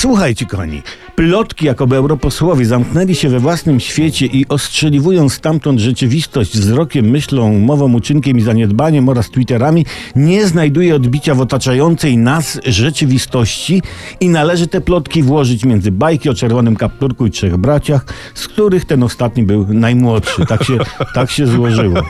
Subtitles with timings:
[0.00, 0.82] Słuchajcie, kochani,
[1.16, 7.92] plotki, jakoby europosłowie zamknęli się we własnym świecie i ostrzeliwują stamtąd rzeczywistość wzrokiem, myślą, mową,
[7.92, 13.82] uczynkiem i zaniedbaniem oraz Twitterami, nie znajduje odbicia w otaczającej nas rzeczywistości
[14.20, 18.04] i należy te plotki włożyć między bajki o czerwonym kapturku i trzech braciach,
[18.34, 20.46] z których ten ostatni był najmłodszy.
[20.46, 20.78] Tak się,
[21.14, 22.00] tak się złożyło.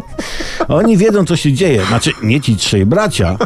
[0.68, 1.84] Oni wiedzą, co się dzieje.
[1.84, 3.36] Znaczy, nie ci trzej bracia,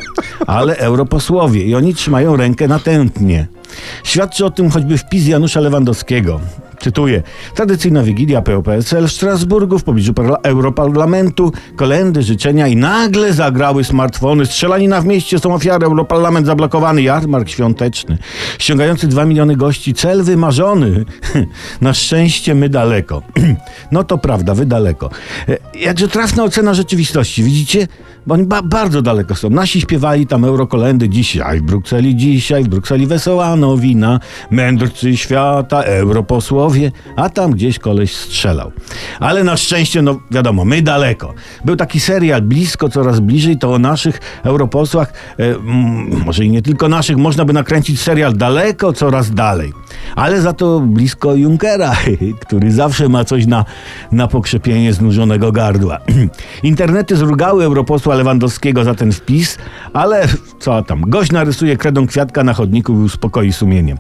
[0.46, 1.64] ale europosłowie.
[1.64, 3.57] I oni trzymają rękę natętnie.
[4.04, 6.40] Świadczy o tym choćby wpis Janusza Lewandowskiego.
[6.81, 7.23] Cytuję.
[7.55, 14.46] Tradycyjna wigilia PO-PSL w Strasburgu w pobliżu parla- Europarlamentu, kolendy, życzenia i nagle zagrały smartfony.
[14.46, 18.18] Strzelanina w mieście, są ofiary, Europarlament zablokowany, jarmark świąteczny.
[18.59, 21.04] Ściągający dwa miliony gości, cel wymarzony.
[21.81, 23.23] Na szczęście my daleko.
[23.93, 25.11] no to prawda, wy daleko.
[25.49, 27.89] E, Jakże trafna ocena rzeczywistości, widzicie?
[28.26, 29.51] Bo oni ba- bardzo daleko są.
[29.51, 34.20] Nasi śpiewali tam eurokolendy dzisiaj w Brukseli, dzisiaj w Brukseli wesoła nowina,
[34.51, 36.67] mędrcy świata, europosłowie,
[37.17, 38.73] a tam gdzieś koleś strzelał.
[39.20, 41.34] Ale na szczęście, no wiadomo, my daleko.
[41.65, 46.62] Był taki serial Blisko, coraz bliżej, to o naszych europosłach, e, mm, może i nie
[46.62, 49.73] tylko naszych, można by nakręcić serial daleko, coraz dalej.
[50.17, 51.97] Ale za to blisko Junkera,
[52.47, 53.65] który zawsze ma coś na,
[54.13, 55.99] na pokrzepienie znużonego gardła.
[56.63, 59.59] Internety zrugały europosła Lewandowskiego za ten wpis,
[59.93, 63.97] ale co tam, gość narysuje kredą kwiatka na chodniku i uspokoi sumienie.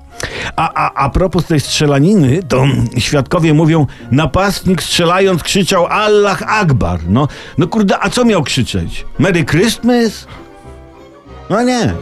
[0.56, 2.64] A, a, a propos tej strzelaniny, to
[2.98, 7.00] świadkowie mówią, napastnik strzelając krzyczał Allah Akbar.
[7.08, 9.06] No, no kurde, a co miał krzyczeć?
[9.18, 10.26] Merry Christmas?
[11.50, 11.94] No nie.